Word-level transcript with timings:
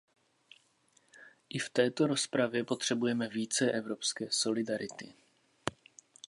I 1.49 1.59
v 1.59 1.69
této 1.69 2.07
rozpravě 2.07 2.63
potřebujeme 2.63 3.27
více 3.27 3.71
evropské 3.71 4.25
solidarity. 4.31 5.13